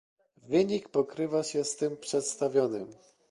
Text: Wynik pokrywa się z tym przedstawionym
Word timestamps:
Wynik 0.43 0.89
pokrywa 0.93 1.43
się 1.43 1.63
z 1.63 1.75
tym 1.77 1.97
przedstawionym 1.97 2.87